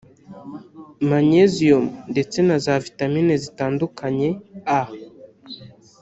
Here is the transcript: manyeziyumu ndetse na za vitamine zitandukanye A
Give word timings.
manyeziyumu 1.09 1.91
ndetse 2.11 2.37
na 2.47 2.57
za 2.63 2.75
vitamine 2.85 3.33
zitandukanye 3.43 4.29
A 4.79 4.81